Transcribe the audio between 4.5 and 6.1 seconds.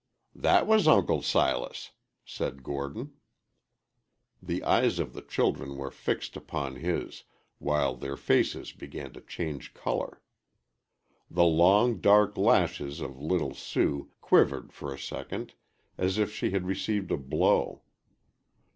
eyes of the children were